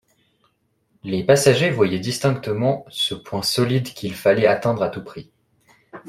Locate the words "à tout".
4.81-5.03